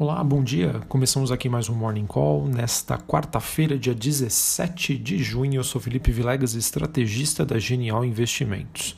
Olá, 0.00 0.22
bom 0.22 0.44
dia. 0.44 0.80
Começamos 0.88 1.32
aqui 1.32 1.48
mais 1.48 1.68
um 1.68 1.74
Morning 1.74 2.06
Call 2.06 2.46
nesta 2.46 2.96
quarta-feira, 2.96 3.76
dia 3.76 3.92
17 3.92 4.96
de 4.96 5.18
junho. 5.18 5.56
Eu 5.56 5.64
sou 5.64 5.80
Felipe 5.80 6.12
Vilegas, 6.12 6.54
estrategista 6.54 7.44
da 7.44 7.58
Genial 7.58 8.04
Investimentos. 8.04 8.94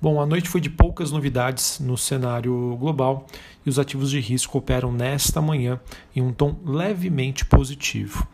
Bom, 0.00 0.20
a 0.20 0.24
noite 0.24 0.48
foi 0.48 0.60
de 0.60 0.70
poucas 0.70 1.10
novidades 1.10 1.80
no 1.80 1.98
cenário 1.98 2.76
global 2.78 3.26
e 3.64 3.68
os 3.68 3.76
ativos 3.76 4.08
de 4.08 4.20
risco 4.20 4.56
operam 4.56 4.92
nesta 4.92 5.42
manhã 5.42 5.80
em 6.14 6.22
um 6.22 6.32
tom 6.32 6.54
levemente 6.64 7.44
positivo. 7.44 8.24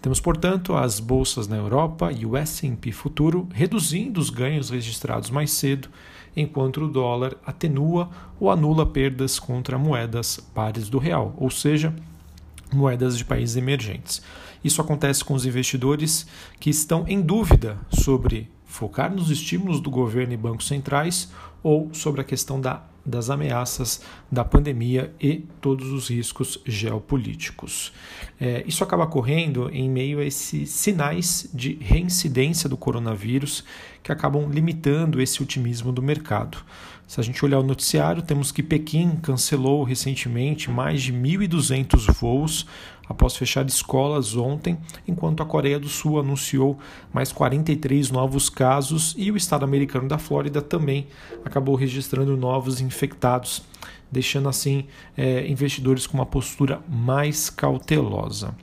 Temos, 0.00 0.18
portanto, 0.18 0.74
as 0.74 0.98
bolsas 0.98 1.46
na 1.46 1.56
Europa 1.56 2.10
e 2.10 2.24
o 2.24 2.36
S&P 2.36 2.90
futuro 2.90 3.46
reduzindo 3.52 4.18
os 4.18 4.30
ganhos 4.30 4.70
registrados 4.70 5.28
mais 5.28 5.50
cedo 5.50 5.90
enquanto 6.34 6.82
o 6.82 6.88
dólar 6.88 7.36
atenua 7.44 8.08
ou 8.38 8.50
anula 8.50 8.86
perdas 8.86 9.38
contra 9.38 9.76
moedas 9.78 10.38
pares 10.54 10.88
do 10.88 10.98
real, 10.98 11.34
ou 11.36 11.50
seja, 11.50 11.94
moedas 12.72 13.18
de 13.18 13.24
países 13.24 13.56
emergentes. 13.56 14.22
Isso 14.64 14.80
acontece 14.80 15.24
com 15.24 15.34
os 15.34 15.44
investidores 15.44 16.26
que 16.58 16.70
estão 16.70 17.04
em 17.06 17.20
dúvida 17.20 17.76
sobre 17.90 18.48
focar 18.70 19.14
nos 19.14 19.30
estímulos 19.30 19.80
do 19.80 19.90
governo 19.90 20.32
e 20.32 20.36
bancos 20.36 20.66
centrais 20.66 21.30
ou 21.62 21.92
sobre 21.92 22.20
a 22.20 22.24
questão 22.24 22.60
da 22.60 22.84
das 23.04 23.30
ameaças 23.30 24.02
da 24.30 24.44
pandemia 24.44 25.12
e 25.20 25.44
todos 25.60 25.90
os 25.90 26.08
riscos 26.08 26.60
geopolíticos. 26.66 27.92
É, 28.40 28.62
isso 28.66 28.84
acaba 28.84 29.04
ocorrendo 29.04 29.70
em 29.72 29.88
meio 29.88 30.20
a 30.20 30.24
esses 30.24 30.70
sinais 30.70 31.48
de 31.52 31.74
reincidência 31.80 32.68
do 32.68 32.76
coronavírus 32.76 33.64
que 34.02 34.12
acabam 34.12 34.48
limitando 34.50 35.20
esse 35.20 35.42
otimismo 35.42 35.92
do 35.92 36.02
mercado. 36.02 36.58
Se 37.06 37.18
a 37.18 37.24
gente 37.24 37.44
olhar 37.44 37.58
o 37.58 37.64
noticiário, 37.64 38.22
temos 38.22 38.52
que 38.52 38.62
Pequim 38.62 39.16
cancelou 39.16 39.82
recentemente 39.82 40.70
mais 40.70 41.02
de 41.02 41.12
1.200 41.12 42.12
voos 42.12 42.66
após 43.10 43.34
fechar 43.34 43.66
escolas 43.66 44.36
ontem, 44.36 44.78
enquanto 45.06 45.42
a 45.42 45.46
Coreia 45.46 45.80
do 45.80 45.88
Sul 45.88 46.20
anunciou 46.20 46.78
mais 47.12 47.32
43 47.32 48.08
novos 48.08 48.48
casos 48.48 49.16
e 49.18 49.32
o 49.32 49.36
estado 49.36 49.64
americano 49.64 50.06
da 50.06 50.16
Flórida 50.16 50.62
também 50.62 51.08
acabou 51.44 51.74
registrando 51.74 52.36
novos 52.36 52.80
infectados 52.80 53.64
deixando 54.10 54.48
assim 54.48 54.84
é, 55.16 55.46
investidores 55.46 56.06
com 56.06 56.18
uma 56.18 56.26
postura 56.26 56.80
mais 56.88 57.50
cautelosa. 57.50 58.54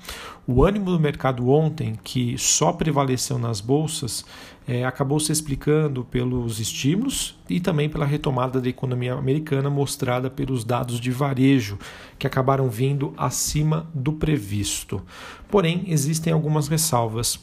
O 0.50 0.64
ânimo 0.64 0.92
do 0.92 1.00
mercado 1.00 1.50
ontem, 1.50 2.00
que 2.02 2.38
só 2.38 2.72
prevaleceu 2.72 3.38
nas 3.38 3.60
bolsas, 3.60 4.24
é, 4.66 4.86
acabou 4.86 5.20
se 5.20 5.32
explicando 5.32 6.06
pelos 6.06 6.60
estímulos 6.60 7.38
e 7.50 7.60
também 7.60 7.90
pela 7.90 8.06
retomada 8.06 8.62
da 8.62 8.70
economia 8.70 9.14
americana 9.14 9.70
mostrada 9.70 10.30
pelos 10.30 10.64
dados 10.64 11.02
de 11.02 11.12
varejo, 11.12 11.78
que 12.18 12.26
acabaram 12.26 12.70
vindo 12.70 13.14
acima 13.18 13.90
do 13.94 14.14
previsto. 14.14 15.02
Porém, 15.50 15.84
existem 15.88 16.32
algumas 16.32 16.70
ressalvas 16.70 17.40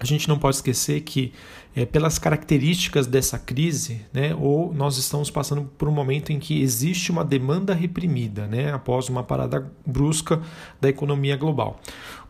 a 0.00 0.06
gente 0.06 0.26
não 0.28 0.38
pode 0.38 0.56
esquecer 0.56 1.02
que, 1.02 1.32
é, 1.76 1.84
pelas 1.84 2.18
características 2.18 3.06
dessa 3.06 3.38
crise, 3.38 4.00
né, 4.12 4.34
ou 4.34 4.72
nós 4.72 4.96
estamos 4.96 5.30
passando 5.30 5.64
por 5.76 5.88
um 5.88 5.92
momento 5.92 6.32
em 6.32 6.38
que 6.38 6.62
existe 6.62 7.12
uma 7.12 7.22
demanda 7.22 7.74
reprimida, 7.74 8.46
né, 8.46 8.72
após 8.72 9.10
uma 9.10 9.22
parada 9.22 9.70
brusca 9.86 10.40
da 10.80 10.88
economia 10.88 11.36
global. 11.36 11.78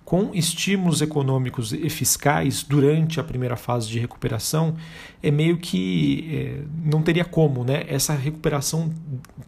Com 0.04 0.34
estímulos 0.34 1.00
econômicos 1.00 1.72
e 1.72 1.88
fiscais 1.88 2.64
durante 2.64 3.20
a 3.20 3.22
primeira 3.22 3.56
fase 3.56 3.88
de 3.88 4.00
recuperação, 4.00 4.74
é 5.22 5.30
meio 5.30 5.56
que 5.58 6.28
é, 6.32 6.64
não 6.84 7.00
teria 7.00 7.24
como, 7.24 7.62
né? 7.62 7.84
Essa 7.86 8.12
recuperação 8.14 8.92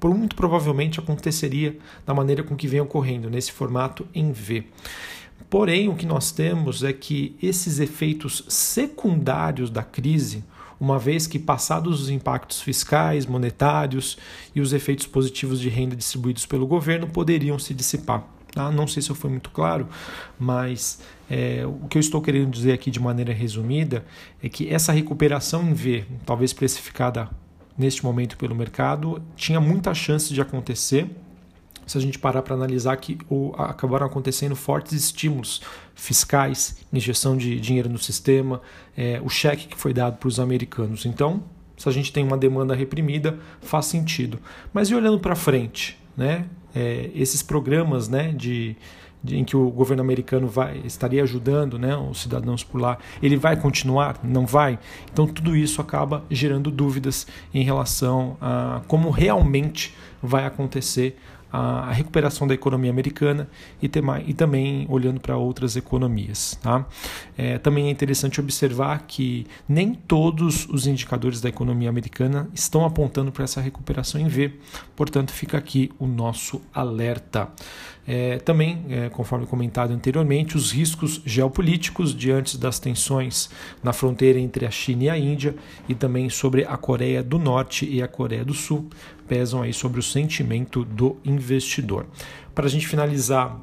muito 0.04 0.36
provavelmente 0.36 1.00
aconteceria 1.00 1.76
da 2.06 2.14
maneira 2.14 2.44
com 2.44 2.54
que 2.54 2.68
vem 2.68 2.80
ocorrendo, 2.80 3.28
nesse 3.28 3.50
formato 3.50 4.06
em 4.14 4.30
V. 4.30 4.64
Porém, 5.48 5.88
o 5.88 5.94
que 5.94 6.06
nós 6.06 6.30
temos 6.30 6.82
é 6.82 6.92
que 6.92 7.36
esses 7.42 7.78
efeitos 7.78 8.44
secundários 8.48 9.70
da 9.70 9.82
crise, 9.82 10.44
uma 10.80 10.98
vez 10.98 11.26
que 11.26 11.38
passados 11.38 12.00
os 12.00 12.08
impactos 12.08 12.60
fiscais, 12.60 13.26
monetários 13.26 14.16
e 14.54 14.60
os 14.60 14.72
efeitos 14.72 15.06
positivos 15.06 15.60
de 15.60 15.68
renda 15.68 15.94
distribuídos 15.94 16.46
pelo 16.46 16.66
governo, 16.66 17.06
poderiam 17.06 17.58
se 17.58 17.74
dissipar. 17.74 18.26
Tá? 18.52 18.70
Não 18.70 18.86
sei 18.86 19.02
se 19.02 19.10
eu 19.10 19.16
fui 19.16 19.30
muito 19.30 19.50
claro, 19.50 19.88
mas 20.38 21.00
é, 21.30 21.64
o 21.66 21.88
que 21.88 21.96
eu 21.96 22.00
estou 22.00 22.20
querendo 22.20 22.50
dizer 22.50 22.72
aqui 22.72 22.90
de 22.90 23.00
maneira 23.00 23.32
resumida 23.32 24.04
é 24.42 24.48
que 24.48 24.68
essa 24.68 24.92
recuperação 24.92 25.62
em 25.62 25.72
V, 25.72 26.04
talvez 26.26 26.52
precificada 26.52 27.30
neste 27.76 28.04
momento 28.04 28.36
pelo 28.36 28.54
mercado, 28.54 29.22
tinha 29.34 29.60
muita 29.60 29.94
chance 29.94 30.32
de 30.34 30.40
acontecer 30.40 31.10
se 31.92 31.98
a 31.98 32.00
gente 32.00 32.18
parar 32.18 32.40
para 32.40 32.54
analisar 32.54 32.96
que 32.96 33.18
acabaram 33.58 34.06
acontecendo 34.06 34.56
fortes 34.56 34.94
estímulos 34.94 35.60
fiscais, 35.94 36.78
injeção 36.90 37.36
de 37.36 37.60
dinheiro 37.60 37.88
no 37.90 37.98
sistema, 37.98 38.62
é, 38.96 39.20
o 39.22 39.28
cheque 39.28 39.68
que 39.68 39.76
foi 39.76 39.92
dado 39.92 40.16
para 40.16 40.26
os 40.26 40.40
americanos. 40.40 41.04
Então, 41.04 41.42
se 41.76 41.86
a 41.86 41.92
gente 41.92 42.10
tem 42.10 42.24
uma 42.24 42.38
demanda 42.38 42.74
reprimida, 42.74 43.38
faz 43.60 43.86
sentido. 43.86 44.38
Mas 44.72 44.88
e 44.88 44.94
olhando 44.94 45.18
para 45.18 45.36
frente, 45.36 45.98
né? 46.16 46.46
É, 46.74 47.10
esses 47.14 47.42
programas 47.42 48.08
né, 48.08 48.32
de, 48.32 48.74
de, 49.22 49.36
em 49.36 49.44
que 49.44 49.54
o 49.54 49.68
governo 49.68 50.02
americano 50.02 50.48
vai, 50.48 50.80
estaria 50.86 51.22
ajudando 51.22 51.78
né, 51.78 51.94
os 51.94 52.22
cidadãos 52.22 52.64
por 52.64 52.80
lá, 52.80 52.96
ele 53.22 53.36
vai 53.36 53.54
continuar? 53.54 54.18
Não 54.24 54.46
vai? 54.46 54.78
Então 55.12 55.26
tudo 55.26 55.54
isso 55.54 55.82
acaba 55.82 56.24
gerando 56.30 56.70
dúvidas 56.70 57.26
em 57.52 57.62
relação 57.62 58.38
a 58.40 58.80
como 58.88 59.10
realmente 59.10 59.94
vai 60.22 60.46
acontecer 60.46 61.18
a, 61.52 61.92
recuperação 61.92 62.46
da 62.46 62.54
economia 62.54 62.90
americana 62.90 63.48
e, 63.80 63.88
tema, 63.88 64.20
e 64.26 64.32
também 64.32 64.86
olhando 64.88 65.20
para 65.20 65.36
outras 65.36 65.76
economias. 65.76 66.58
Tá? 66.62 66.86
É, 67.36 67.58
também 67.58 67.88
é 67.88 67.90
interessante 67.90 68.40
observar 68.40 69.04
que 69.06 69.46
nem 69.68 69.94
todos 69.94 70.66
os 70.68 70.86
indicadores 70.86 71.40
da 71.40 71.48
economia 71.48 71.90
americana 71.90 72.48
estão 72.54 72.84
apontando 72.84 73.30
para 73.30 73.44
essa 73.44 73.60
recuperação 73.60 74.20
em 74.20 74.28
V, 74.28 74.54
portanto, 74.96 75.32
fica 75.32 75.58
aqui 75.58 75.92
o 75.98 76.06
nosso 76.06 76.62
alerta. 76.72 77.48
É, 78.06 78.38
também, 78.38 78.84
é, 78.88 79.08
conforme 79.08 79.46
comentado 79.46 79.92
anteriormente, 79.92 80.56
os 80.56 80.72
riscos 80.72 81.20
geopolíticos 81.24 82.14
diante 82.14 82.58
das 82.58 82.80
tensões 82.80 83.48
na 83.82 83.92
fronteira 83.92 84.40
entre 84.40 84.66
a 84.66 84.70
China 84.70 85.04
e 85.04 85.10
a 85.10 85.16
Índia 85.16 85.54
e 85.88 85.94
também 85.94 86.28
sobre 86.28 86.64
a 86.64 86.76
Coreia 86.76 87.22
do 87.22 87.38
Norte 87.38 87.88
e 87.88 88.02
a 88.02 88.08
Coreia 88.08 88.44
do 88.44 88.54
Sul 88.54 88.88
pesam 89.28 89.62
aí 89.62 89.72
sobre 89.72 90.00
o 90.00 90.02
sentimento 90.02 90.84
do 90.84 91.16
investidor. 91.24 92.06
Para 92.54 92.66
a 92.66 92.68
gente 92.68 92.88
finalizar 92.88 93.58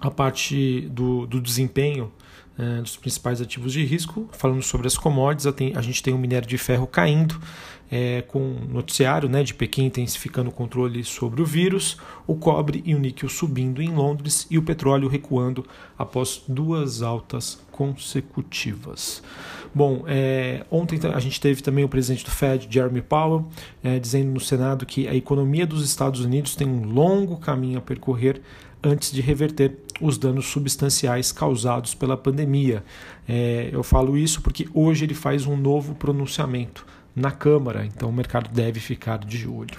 a 0.00 0.10
parte 0.10 0.88
do, 0.90 1.26
do 1.26 1.40
desempenho 1.40 2.10
é, 2.58 2.80
dos 2.80 2.96
principais 2.96 3.40
ativos 3.40 3.72
de 3.72 3.84
risco, 3.84 4.28
falando 4.32 4.62
sobre 4.62 4.86
as 4.86 4.96
commodities, 4.96 5.46
a 5.74 5.82
gente 5.82 6.02
tem 6.02 6.12
o 6.12 6.18
minério 6.18 6.48
de 6.48 6.58
ferro 6.58 6.86
caindo, 6.86 7.40
é, 7.90 8.22
com 8.22 8.38
noticiário 8.68 9.28
né, 9.28 9.42
de 9.42 9.52
Pequim 9.52 9.86
intensificando 9.86 10.50
o 10.50 10.52
controle 10.52 11.02
sobre 11.02 11.42
o 11.42 11.44
vírus, 11.44 11.96
o 12.26 12.36
cobre 12.36 12.82
e 12.86 12.94
o 12.94 12.98
níquel 12.98 13.28
subindo 13.28 13.82
em 13.82 13.88
Londres 13.88 14.46
e 14.50 14.56
o 14.56 14.62
petróleo 14.62 15.08
recuando 15.08 15.66
após 15.98 16.42
duas 16.46 17.02
altas 17.02 17.60
consecutivas. 17.80 19.22
Bom, 19.74 20.04
é, 20.06 20.66
ontem 20.70 21.00
a 21.14 21.18
gente 21.18 21.40
teve 21.40 21.62
também 21.62 21.82
o 21.82 21.88
presidente 21.88 22.26
do 22.26 22.30
Fed, 22.30 22.68
Jeremy 22.68 23.00
Powell, 23.00 23.46
é, 23.82 23.98
dizendo 23.98 24.30
no 24.32 24.40
Senado 24.40 24.84
que 24.84 25.08
a 25.08 25.14
economia 25.14 25.66
dos 25.66 25.82
Estados 25.82 26.20
Unidos 26.20 26.54
tem 26.54 26.68
um 26.68 26.84
longo 26.84 27.38
caminho 27.38 27.78
a 27.78 27.80
percorrer 27.80 28.42
antes 28.82 29.10
de 29.10 29.22
reverter 29.22 29.78
os 29.98 30.18
danos 30.18 30.44
substanciais 30.44 31.32
causados 31.32 31.94
pela 31.94 32.18
pandemia. 32.18 32.84
É, 33.26 33.70
eu 33.72 33.82
falo 33.82 34.18
isso 34.18 34.42
porque 34.42 34.68
hoje 34.74 35.06
ele 35.06 35.14
faz 35.14 35.46
um 35.46 35.56
novo 35.56 35.94
pronunciamento 35.94 36.84
na 37.14 37.30
Câmara, 37.30 37.84
então 37.84 38.08
o 38.08 38.12
mercado 38.12 38.50
deve 38.52 38.80
ficar 38.80 39.18
de 39.18 39.48
olho. 39.48 39.78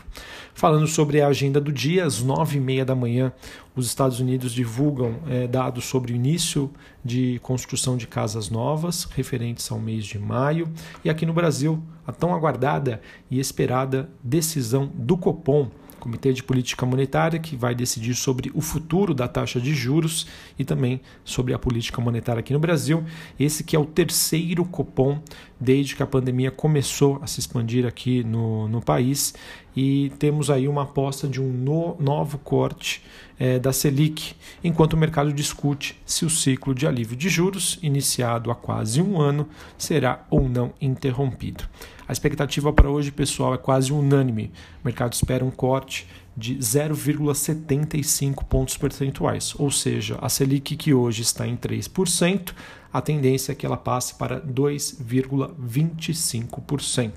Falando 0.53 0.87
sobre 0.87 1.21
a 1.21 1.27
agenda 1.27 1.61
do 1.61 1.71
dia, 1.71 2.05
às 2.05 2.21
nove 2.21 2.57
e 2.57 2.61
meia 2.61 2.83
da 2.83 2.93
manhã, 2.93 3.31
os 3.75 3.87
Estados 3.87 4.19
Unidos 4.19 4.51
divulgam 4.51 5.19
é, 5.27 5.47
dados 5.47 5.85
sobre 5.85 6.11
o 6.11 6.15
início 6.15 6.69
de 7.03 7.39
construção 7.41 7.95
de 7.95 8.05
casas 8.05 8.49
novas, 8.49 9.05
referentes 9.15 9.71
ao 9.71 9.79
mês 9.79 10.05
de 10.05 10.19
maio, 10.19 10.67
e 11.03 11.09
aqui 11.09 11.25
no 11.25 11.33
Brasil, 11.33 11.81
a 12.05 12.11
tão 12.11 12.33
aguardada 12.33 13.01
e 13.29 13.39
esperada 13.39 14.09
decisão 14.23 14.91
do 14.93 15.17
Copom 15.17 15.69
Comitê 16.01 16.33
de 16.33 16.41
Política 16.41 16.85
Monetária, 16.85 17.39
que 17.39 17.55
vai 17.55 17.75
decidir 17.75 18.15
sobre 18.15 18.51
o 18.53 18.59
futuro 18.59 19.13
da 19.13 19.27
taxa 19.27 19.61
de 19.61 19.73
juros 19.73 20.27
e 20.57 20.65
também 20.65 20.99
sobre 21.23 21.53
a 21.53 21.59
política 21.59 22.01
monetária 22.01 22.39
aqui 22.39 22.51
no 22.51 22.59
Brasil. 22.59 23.03
Esse 23.39 23.63
que 23.63 23.75
é 23.75 23.79
o 23.79 23.85
terceiro 23.85 24.65
Copom 24.65 25.21
desde 25.59 25.95
que 25.95 26.01
a 26.01 26.07
pandemia 26.07 26.49
começou 26.49 27.19
a 27.21 27.27
se 27.27 27.39
expandir 27.39 27.85
aqui 27.85 28.23
no, 28.23 28.67
no 28.67 28.81
país 28.81 29.35
e 29.75 30.11
temos 30.17 30.49
aí 30.49 30.67
uma 30.67 30.81
aposta 30.83 31.27
de 31.27 31.39
um 31.39 31.47
no, 31.47 31.95
novo 31.99 32.39
corte 32.39 33.03
é, 33.39 33.59
da 33.59 33.71
Selic, 33.71 34.33
enquanto 34.63 34.93
o 34.93 34.97
mercado 34.97 35.31
discute 35.31 35.99
se 36.05 36.25
o 36.25 36.29
ciclo 36.29 36.73
de 36.73 36.87
alívio 36.87 37.15
de 37.15 37.29
juros, 37.29 37.79
iniciado 37.81 38.49
há 38.49 38.55
quase 38.55 39.01
um 39.01 39.21
ano, 39.21 39.47
será 39.77 40.25
ou 40.29 40.49
não 40.49 40.73
interrompido. 40.81 41.63
A 42.11 42.11
expectativa 42.11 42.73
para 42.73 42.89
hoje, 42.89 43.09
pessoal, 43.09 43.53
é 43.53 43.57
quase 43.57 43.93
unânime. 43.93 44.51
O 44.83 44.85
mercado 44.85 45.13
espera 45.13 45.45
um 45.45 45.49
corte 45.49 46.05
de 46.35 46.57
0,75 46.57 48.43
pontos 48.43 48.75
percentuais, 48.75 49.53
ou 49.57 49.71
seja, 49.71 50.19
a 50.21 50.27
Selic 50.27 50.75
que 50.75 50.93
hoje 50.93 51.21
está 51.21 51.47
em 51.47 51.55
3%, 51.55 52.53
a 52.91 52.99
tendência 52.99 53.53
é 53.53 53.55
que 53.55 53.65
ela 53.65 53.77
passe 53.77 54.15
para 54.15 54.41
2,25%. 54.41 57.13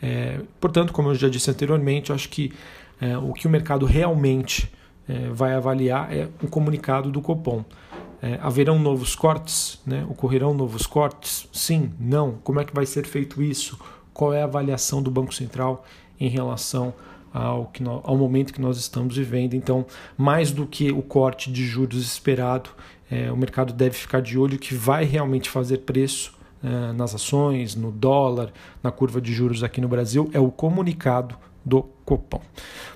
É, 0.00 0.40
portanto, 0.58 0.94
como 0.94 1.10
eu 1.10 1.14
já 1.14 1.28
disse 1.28 1.50
anteriormente, 1.50 2.10
acho 2.10 2.30
que 2.30 2.54
é, 2.98 3.18
o 3.18 3.34
que 3.34 3.46
o 3.46 3.50
mercado 3.50 3.84
realmente 3.84 4.72
é, 5.06 5.28
vai 5.28 5.52
avaliar 5.52 6.10
é 6.10 6.26
o 6.42 6.48
comunicado 6.48 7.10
do 7.10 7.20
Copom. 7.20 7.62
É, 8.22 8.38
haverão 8.40 8.78
novos 8.78 9.16
cortes? 9.16 9.80
Né? 9.84 10.06
Ocorrerão 10.08 10.54
novos 10.54 10.86
cortes? 10.86 11.48
Sim, 11.52 11.90
não. 11.98 12.38
Como 12.44 12.60
é 12.60 12.64
que 12.64 12.72
vai 12.72 12.86
ser 12.86 13.04
feito 13.04 13.42
isso? 13.42 13.76
Qual 14.14 14.32
é 14.32 14.42
a 14.42 14.44
avaliação 14.44 15.02
do 15.02 15.10
Banco 15.10 15.34
Central 15.34 15.84
em 16.20 16.28
relação 16.28 16.94
ao, 17.34 17.66
que 17.66 17.82
no, 17.82 18.00
ao 18.04 18.16
momento 18.16 18.52
que 18.52 18.60
nós 18.60 18.78
estamos 18.78 19.16
vivendo? 19.16 19.54
Então, 19.54 19.84
mais 20.16 20.52
do 20.52 20.66
que 20.66 20.92
o 20.92 21.02
corte 21.02 21.50
de 21.50 21.66
juros 21.66 22.00
esperado, 22.00 22.70
é, 23.10 23.32
o 23.32 23.36
mercado 23.36 23.72
deve 23.72 23.96
ficar 23.96 24.22
de 24.22 24.38
olho 24.38 24.56
que 24.56 24.72
vai 24.72 25.04
realmente 25.04 25.50
fazer 25.50 25.78
preço 25.78 26.32
é, 26.62 26.92
nas 26.92 27.16
ações, 27.16 27.74
no 27.74 27.90
dólar, 27.90 28.52
na 28.80 28.92
curva 28.92 29.20
de 29.20 29.32
juros 29.32 29.64
aqui 29.64 29.80
no 29.80 29.88
Brasil, 29.88 30.30
é 30.32 30.38
o 30.38 30.50
comunicado 30.50 31.34
do 31.64 31.84
Copom. 32.04 32.40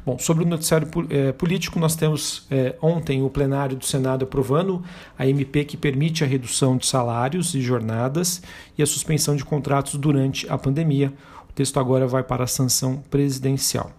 Bom, 0.05 0.19
sobre 0.19 0.45
o 0.45 0.47
noticiário 0.47 0.89
é, 1.11 1.33
político, 1.33 1.79
nós 1.79 1.97
temos 1.97 2.47
é, 2.51 2.75
ontem 2.81 3.23
o 3.23 3.31
plenário 3.31 3.77
do 3.77 3.85
Senado 3.85 4.25
aprovando 4.25 4.83
a 5.19 5.27
MP 5.27 5.65
que 5.65 5.77
permite 5.77 6.23
a 6.23 6.27
redução 6.27 6.77
de 6.77 6.87
salários 6.87 7.55
e 7.55 7.61
jornadas 7.61 8.43
e 8.77 8.83
a 8.83 8.87
suspensão 8.87 9.35
de 9.35 9.45
contratos 9.45 9.95
durante 9.95 10.49
a 10.49 10.57
pandemia. 10.57 11.13
O 11.49 11.53
texto 11.53 11.81
agora 11.81 12.07
vai 12.07 12.23
para 12.23 12.45
a 12.45 12.47
sanção 12.47 13.03
presidencial. 13.11 13.91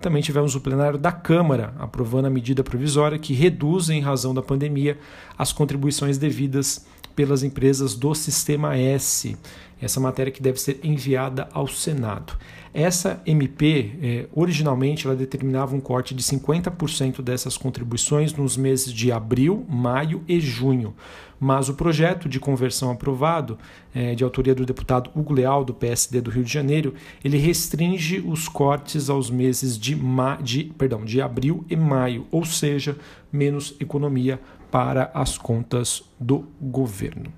Também 0.00 0.22
tivemos 0.22 0.54
o 0.54 0.60
plenário 0.60 0.98
da 0.98 1.10
Câmara 1.10 1.72
aprovando 1.78 2.26
a 2.26 2.30
medida 2.30 2.62
provisória 2.62 3.18
que 3.18 3.32
reduz, 3.32 3.88
em 3.88 4.00
razão 4.00 4.34
da 4.34 4.42
pandemia, 4.42 4.98
as 5.38 5.52
contribuições 5.52 6.18
devidas 6.18 6.86
pelas 7.14 7.42
empresas 7.42 7.94
do 7.94 8.14
Sistema 8.14 8.76
S. 8.76 9.36
Essa 9.80 9.98
matéria 9.98 10.30
que 10.30 10.42
deve 10.42 10.60
ser 10.60 10.78
enviada 10.84 11.48
ao 11.52 11.66
Senado. 11.66 12.34
Essa 12.78 13.22
MP, 13.24 13.92
eh, 14.02 14.28
originalmente, 14.34 15.06
ela 15.06 15.16
determinava 15.16 15.74
um 15.74 15.80
corte 15.80 16.14
de 16.14 16.22
50% 16.22 17.22
dessas 17.22 17.56
contribuições 17.56 18.34
nos 18.34 18.54
meses 18.54 18.92
de 18.92 19.10
abril, 19.10 19.64
maio 19.66 20.22
e 20.28 20.38
junho. 20.38 20.94
Mas 21.40 21.70
o 21.70 21.74
projeto 21.74 22.28
de 22.28 22.38
conversão 22.38 22.90
aprovado, 22.90 23.58
eh, 23.94 24.14
de 24.14 24.22
autoria 24.22 24.54
do 24.54 24.66
deputado 24.66 25.10
Hugo 25.14 25.32
Leal, 25.32 25.64
do 25.64 25.72
PSD 25.72 26.20
do 26.20 26.30
Rio 26.30 26.44
de 26.44 26.52
Janeiro, 26.52 26.92
ele 27.24 27.38
restringe 27.38 28.20
os 28.20 28.46
cortes 28.46 29.08
aos 29.08 29.30
meses 29.30 29.78
de, 29.78 29.96
ma 29.96 30.36
de, 30.36 30.64
perdão, 30.76 31.02
de 31.02 31.18
abril 31.22 31.64
e 31.70 31.76
maio, 31.76 32.26
ou 32.30 32.44
seja, 32.44 32.98
menos 33.32 33.74
economia 33.80 34.38
para 34.70 35.10
as 35.14 35.38
contas 35.38 36.02
do 36.20 36.44
governo. 36.60 37.32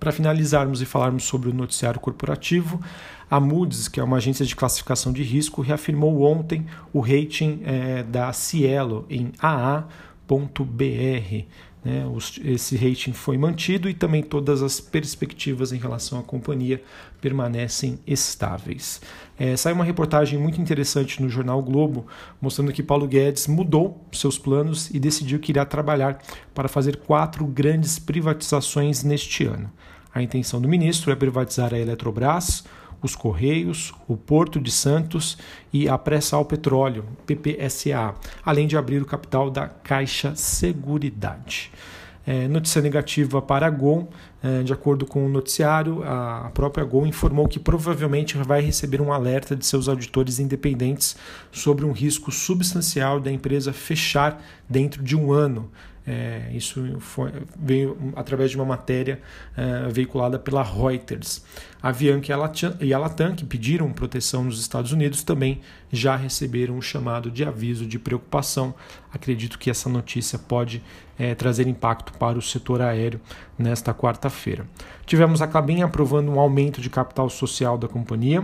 Para 0.00 0.10
finalizarmos 0.12 0.80
e 0.80 0.86
falarmos 0.86 1.24
sobre 1.24 1.50
o 1.50 1.52
noticiário 1.52 2.00
corporativo, 2.00 2.80
a 3.30 3.38
Moody's, 3.38 3.86
que 3.86 4.00
é 4.00 4.02
uma 4.02 4.16
agência 4.16 4.46
de 4.46 4.56
classificação 4.56 5.12
de 5.12 5.22
risco, 5.22 5.60
reafirmou 5.60 6.22
ontem 6.22 6.66
o 6.90 7.00
rating 7.00 7.60
é, 7.64 8.02
da 8.02 8.32
Cielo 8.32 9.04
em 9.10 9.30
AA.br. 9.38 9.84
Né? 11.84 12.04
Esse 12.44 12.76
rating 12.76 13.12
foi 13.12 13.38
mantido 13.38 13.88
e 13.88 13.94
também 13.94 14.22
todas 14.22 14.62
as 14.62 14.80
perspectivas 14.80 15.72
em 15.72 15.78
relação 15.78 16.18
à 16.18 16.22
companhia 16.22 16.82
permanecem 17.20 17.98
estáveis. 18.06 19.00
É, 19.38 19.54
uma 19.72 19.84
reportagem 19.84 20.38
muito 20.38 20.60
interessante 20.60 21.22
no 21.22 21.28
jornal 21.28 21.62
Globo 21.62 22.06
mostrando 22.40 22.72
que 22.72 22.82
Paulo 22.82 23.06
Guedes 23.06 23.46
mudou 23.46 24.04
seus 24.12 24.38
planos 24.38 24.90
e 24.90 25.00
decidiu 25.00 25.38
que 25.38 25.52
irá 25.52 25.64
trabalhar 25.64 26.20
para 26.54 26.68
fazer 26.68 26.98
quatro 26.98 27.46
grandes 27.46 27.98
privatizações 27.98 29.02
neste 29.02 29.44
ano. 29.44 29.70
A 30.12 30.22
intenção 30.22 30.60
do 30.60 30.68
ministro 30.68 31.12
é 31.12 31.16
privatizar 31.16 31.72
a 31.72 31.78
Eletrobras, 31.78 32.64
os 33.02 33.16
Correios, 33.16 33.92
o 34.06 34.16
Porto 34.16 34.60
de 34.60 34.70
Santos 34.70 35.38
e 35.72 35.88
a 35.88 35.96
Pré-Sal 35.96 36.44
Petróleo, 36.44 37.04
PPSA, 37.26 38.14
além 38.44 38.66
de 38.66 38.76
abrir 38.76 39.00
o 39.02 39.06
capital 39.06 39.50
da 39.50 39.68
Caixa 39.68 40.34
Seguridade. 40.34 41.70
É, 42.26 42.46
notícia 42.46 42.82
negativa 42.82 43.40
para 43.40 43.66
a 43.66 43.70
Gol, 43.70 44.10
é, 44.42 44.62
de 44.62 44.72
acordo 44.72 45.06
com 45.06 45.24
o 45.24 45.28
noticiário, 45.28 46.02
a 46.04 46.50
própria 46.52 46.84
Gol 46.84 47.06
informou 47.06 47.48
que 47.48 47.58
provavelmente 47.58 48.36
vai 48.36 48.60
receber 48.60 49.00
um 49.00 49.12
alerta 49.12 49.56
de 49.56 49.64
seus 49.64 49.88
auditores 49.88 50.38
independentes 50.38 51.16
sobre 51.50 51.84
um 51.84 51.92
risco 51.92 52.30
substancial 52.30 53.20
da 53.20 53.32
empresa 53.32 53.72
fechar 53.72 54.42
dentro 54.68 55.02
de 55.02 55.16
um 55.16 55.32
ano. 55.32 55.70
É, 56.06 56.50
isso 56.52 56.98
foi, 56.98 57.30
veio 57.58 58.12
através 58.16 58.50
de 58.50 58.56
uma 58.56 58.64
matéria 58.64 59.20
é, 59.56 59.88
veiculada 59.88 60.38
pela 60.38 60.62
Reuters. 60.62 61.44
A 61.82 61.88
Avianca 61.88 62.32
e 62.80 62.92
a 62.92 62.98
Latam, 62.98 63.34
que 63.34 63.44
pediram 63.44 63.92
proteção 63.92 64.44
nos 64.44 64.60
Estados 64.60 64.92
Unidos, 64.92 65.22
também 65.22 65.60
já 65.92 66.16
receberam 66.16 66.76
um 66.76 66.82
chamado 66.82 67.30
de 67.30 67.44
aviso 67.44 67.86
de 67.86 67.98
preocupação. 67.98 68.74
Acredito 69.12 69.58
que 69.58 69.70
essa 69.70 69.88
notícia 69.88 70.38
pode 70.38 70.82
é, 71.18 71.34
trazer 71.34 71.66
impacto 71.66 72.12
para 72.14 72.38
o 72.38 72.42
setor 72.42 72.80
aéreo 72.80 73.20
nesta 73.58 73.92
quarta-feira. 73.92 74.66
Tivemos 75.04 75.42
a 75.42 75.46
Clabin 75.46 75.82
aprovando 75.82 76.30
um 76.32 76.40
aumento 76.40 76.80
de 76.80 76.88
capital 76.88 77.28
social 77.28 77.76
da 77.76 77.86
companhia 77.86 78.42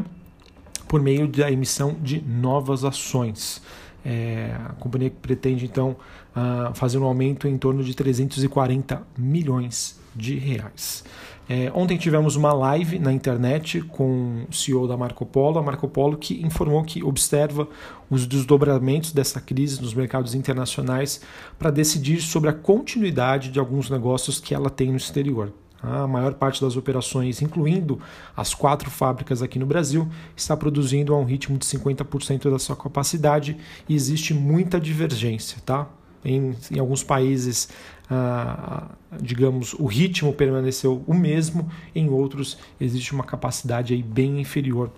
por 0.87 1.01
meio 1.03 1.27
da 1.27 1.51
emissão 1.51 1.97
de 2.01 2.21
novas 2.21 2.85
ações. 2.85 3.63
É, 4.09 4.55
a 4.65 4.73
companhia 4.75 5.13
pretende 5.21 5.65
então 5.65 5.97
uh, 6.37 6.73
fazer 6.75 6.97
um 6.97 7.05
aumento 7.05 7.49
em 7.49 7.59
torno 7.59 7.83
de 7.83 7.93
340 7.93 9.03
milhões 9.19 9.99
de 10.15 10.39
reais. 10.39 11.03
É, 11.49 11.73
ontem 11.75 11.97
tivemos 11.97 12.37
uma 12.37 12.53
live 12.53 13.01
na 13.01 13.13
internet 13.13 13.81
com 13.81 14.47
o 14.49 14.53
CEO 14.53 14.87
da 14.87 14.97
Marco 14.97 15.27
Polo, 15.27 15.59
a 15.59 15.63
Marco 15.63 15.89
Polo 15.89 16.17
que 16.17 16.41
informou 16.45 16.85
que 16.85 17.03
observa 17.03 17.69
os 18.09 18.27
desdobramentos 18.27 19.11
dessa 19.13 19.41
crise 19.41 19.83
nos 19.83 19.93
mercados 19.93 20.37
internacionais 20.37 21.21
para 21.59 21.73
decidir 21.73 22.21
sobre 22.21 22.49
a 22.49 22.53
continuidade 22.53 23.51
de 23.51 23.59
alguns 23.59 23.91
negócios 23.91 24.39
que 24.39 24.55
ela 24.55 24.71
tem 24.71 24.91
no 24.91 24.97
exterior. 24.97 25.53
A 25.83 26.07
maior 26.07 26.35
parte 26.35 26.61
das 26.61 26.77
operações, 26.77 27.43
incluindo 27.43 28.01
as 28.37 28.55
quatro 28.55 28.91
fábricas 28.91 29.43
aqui 29.43 29.59
no 29.59 29.67
Brasil, 29.67 30.09
está 30.35 30.57
produzindo 30.57 31.15
a 31.15 31.19
um 31.19 31.25
ritmo 31.25 31.59
de 31.59 31.67
50% 31.67 32.51
da 32.51 32.59
sua 32.59 32.75
capacidade 32.75 33.57
e 33.89 33.95
existe 33.95 34.33
muita 34.35 34.81
divergência, 34.81 35.59
tá? 35.65 35.87
Em, 36.25 36.57
em 36.73 36.79
alguns 36.79 37.05
países, 37.05 37.69
ah, 38.11 38.89
digamos, 39.21 39.75
o 39.75 39.87
ritmo 39.87 40.33
permaneceu 40.33 41.05
o 41.07 41.15
mesmo, 41.15 41.71
em 41.95 42.09
outros 42.09 42.59
existe 42.81 43.13
uma 43.13 43.23
capacidade 43.23 43.95
aí 43.95 44.03
bem 44.03 44.41
inferior 44.41 44.91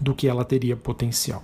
do 0.00 0.14
que 0.14 0.28
ela 0.28 0.44
teria 0.44 0.76
potencial. 0.76 1.42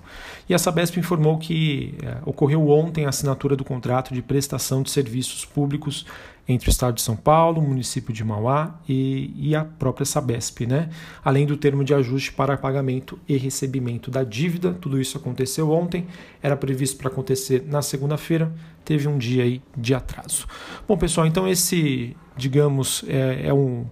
E 0.49 0.55
a 0.55 0.59
Sabesp 0.59 0.97
informou 0.97 1.39
que 1.39 1.95
é, 2.03 2.19
ocorreu 2.25 2.69
ontem 2.69 3.05
a 3.05 3.09
assinatura 3.09 3.57
do 3.57 3.65
contrato 3.65 4.15
de 4.15 4.23
prestação 4.23 4.83
de 4.83 4.91
serviços 4.91 5.45
públicos 5.45 6.07
entre 6.47 6.69
o 6.69 6.71
Estado 6.71 6.95
de 6.95 7.03
São 7.03 7.17
Paulo, 7.17 7.61
o 7.61 7.67
município 7.67 8.13
de 8.13 8.23
Mauá 8.23 8.79
e, 8.89 9.33
e 9.37 9.57
a 9.57 9.65
própria 9.65 10.05
Sabesp, 10.05 10.67
né? 10.67 10.91
além 11.25 11.47
do 11.47 11.57
termo 11.57 11.83
de 11.83 11.95
ajuste 11.95 12.33
para 12.33 12.57
pagamento 12.57 13.19
e 13.29 13.37
recebimento 13.37 14.11
da 14.11 14.23
dívida. 14.23 14.73
Tudo 14.75 15.01
isso 15.01 15.17
aconteceu 15.17 15.71
ontem, 15.71 16.07
era 16.43 16.57
previsto 16.57 16.99
para 16.99 17.09
acontecer 17.09 17.65
na 17.67 17.81
segunda-feira, 17.81 18.53
teve 18.85 19.09
um 19.09 19.17
dia 19.17 19.45
aí 19.45 19.63
de 19.77 19.95
atraso. 19.95 20.47
Bom, 20.87 20.97
pessoal, 20.97 21.27
então 21.27 21.49
esse 21.49 22.15
digamos, 22.37 23.05
é, 23.07 23.47
é, 23.47 23.55
um, 23.55 23.87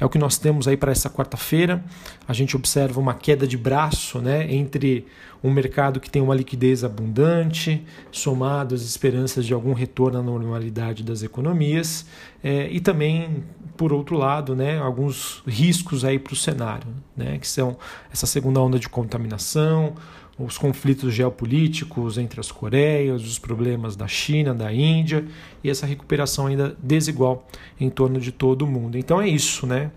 é 0.00 0.04
o 0.04 0.08
que 0.08 0.18
nós 0.18 0.36
temos 0.36 0.66
aí 0.66 0.76
para 0.76 0.90
essa 0.90 1.08
quarta-feira. 1.08 1.84
A 2.26 2.32
gente 2.32 2.56
observa 2.56 3.00
uma 3.00 3.14
queda 3.14 3.46
de 3.46 3.56
braço 3.56 4.18
né, 4.18 4.52
entre 4.52 5.06
um 5.44 5.50
mercado 5.50 6.00
que 6.00 6.10
tem 6.10 6.22
uma 6.22 6.34
liquidez 6.34 6.82
abundante, 6.82 7.84
somado 8.10 8.74
às 8.74 8.80
esperanças 8.80 9.44
de 9.44 9.52
algum 9.52 9.74
retorno 9.74 10.18
à 10.18 10.22
normalidade 10.22 11.02
das 11.02 11.22
economias, 11.22 12.06
é, 12.42 12.66
e 12.70 12.80
também, 12.80 13.44
por 13.76 13.92
outro 13.92 14.16
lado, 14.16 14.56
né, 14.56 14.78
alguns 14.78 15.42
riscos 15.46 16.02
para 16.02 16.32
o 16.32 16.36
cenário, 16.36 16.88
né, 17.14 17.36
que 17.36 17.46
são 17.46 17.76
essa 18.10 18.26
segunda 18.26 18.58
onda 18.58 18.78
de 18.78 18.88
contaminação, 18.88 19.92
os 20.38 20.56
conflitos 20.56 21.12
geopolíticos 21.12 22.16
entre 22.16 22.40
as 22.40 22.50
Coreias, 22.50 23.22
os 23.22 23.38
problemas 23.38 23.94
da 23.96 24.08
China, 24.08 24.54
da 24.54 24.72
Índia 24.72 25.26
e 25.64 25.70
essa 25.70 25.86
recuperação 25.86 26.46
ainda 26.46 26.76
desigual 26.80 27.48
em 27.80 27.88
torno 27.88 28.20
de 28.20 28.30
todo 28.30 28.66
mundo. 28.66 28.98
Então 28.98 29.20
é 29.20 29.26
isso, 29.26 29.66
né? 29.66 29.90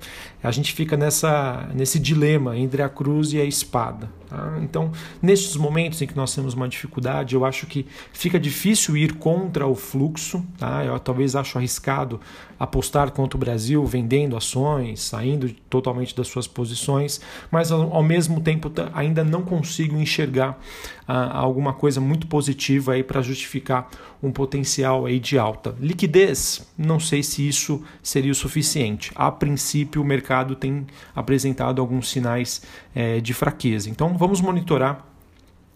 a 0.47 0.51
gente 0.51 0.71
fica 0.71 0.95
nessa, 0.95 1.67
nesse 1.74 2.00
dilema 2.00 2.57
entre 2.57 2.81
a 2.81 2.88
cruz 2.88 3.33
e 3.33 3.41
a 3.41 3.43
espada. 3.43 4.09
Tá? 4.29 4.57
Então, 4.62 4.91
nesses 5.21 5.55
momentos 5.55 6.01
em 6.01 6.07
que 6.07 6.15
nós 6.15 6.33
temos 6.33 6.53
uma 6.53 6.69
dificuldade, 6.69 7.36
eu 7.36 7.43
acho 7.43 7.65
que 7.65 7.86
fica 8.13 8.39
difícil 8.39 8.95
ir 8.95 9.13
contra 9.15 9.65
o 9.65 9.75
fluxo. 9.75 10.45
Tá? 10.57 10.86
Eu 10.86 10.97
talvez 11.00 11.36
acho 11.36 11.57
arriscado 11.57 12.19
apostar 12.59 13.12
contra 13.12 13.36
o 13.36 13.39
Brasil, 13.39 13.86
vendendo 13.86 14.38
ações, 14.38 15.01
saindo 15.01 15.51
totalmente 15.69 16.15
das 16.15 16.27
suas 16.27 16.47
posições, 16.47 17.19
mas 17.51 17.71
ao, 17.71 17.93
ao 17.93 18.03
mesmo 18.03 18.39
tempo 18.39 18.71
ainda 18.93 19.24
não 19.24 19.41
consigo 19.41 19.97
enxergar 19.97 20.59
ah, 21.07 21.38
alguma 21.38 21.74
coisa 21.74 22.01
muito 22.01 22.25
positiva 22.25 22.93
aí 22.93 23.03
para 23.03 23.21
justificar 23.21 23.89
um 24.24 24.31
potencial 24.31 25.05
aí 25.05 25.19
de 25.19 25.38
alta. 25.58 25.76
Liquidez, 25.80 26.68
não 26.78 27.00
sei 27.00 27.24
se 27.24 27.48
isso 27.48 27.82
seria 28.04 28.32
o 28.32 28.36
suficiente. 28.36 29.12
A 29.16 29.32
princípio, 29.32 30.02
o 30.02 30.06
mercado 30.06 30.56
tem 30.56 30.86
apresentado 31.16 31.82
alguns 31.82 32.10
sinais 32.10 32.62
é, 32.94 33.20
de 33.20 33.34
fraqueza. 33.34 33.90
Então, 33.90 34.16
vamos 34.18 34.40
monitorar. 34.40 35.04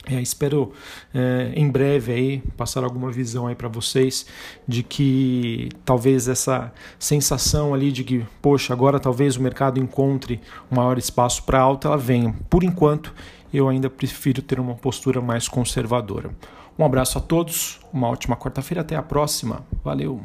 É, 0.05 0.19
espero 0.19 0.71
é, 1.13 1.51
em 1.55 1.69
breve 1.69 2.11
aí 2.11 2.43
passar 2.57 2.83
alguma 2.83 3.11
visão 3.11 3.45
aí 3.45 3.53
para 3.53 3.67
vocês 3.67 4.25
de 4.67 4.81
que 4.81 5.69
talvez 5.85 6.27
essa 6.27 6.73
sensação 6.97 7.71
ali 7.71 7.91
de 7.91 8.03
que 8.03 8.25
poxa 8.41 8.73
agora 8.73 8.99
talvez 8.99 9.37
o 9.37 9.41
mercado 9.43 9.79
encontre 9.79 10.41
um 10.71 10.77
maior 10.77 10.97
espaço 10.97 11.43
para 11.43 11.59
alta 11.59 11.87
ela 11.87 11.97
venha. 11.97 12.33
Por 12.49 12.63
enquanto 12.63 13.13
eu 13.53 13.69
ainda 13.69 13.91
prefiro 13.91 14.41
ter 14.41 14.59
uma 14.59 14.73
postura 14.73 15.21
mais 15.21 15.47
conservadora. 15.47 16.31
Um 16.81 16.85
abraço 16.85 17.19
a 17.19 17.21
todos, 17.21 17.79
uma 17.93 18.07
ótima 18.07 18.35
quarta-feira, 18.35 18.81
até 18.81 18.95
a 18.95 19.03
próxima. 19.03 19.63
Valeu! 19.83 20.19